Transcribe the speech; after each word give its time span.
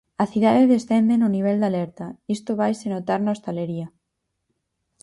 A 0.23 0.25
cidade 0.33 0.71
descende 0.73 1.13
no 1.17 1.27
nivel 1.35 1.57
de 1.59 1.67
alerta, 1.69 2.07
isto 2.35 2.51
vaise 2.61 2.87
notar 2.93 3.19
na 3.21 3.33
hostalería. 3.33 3.87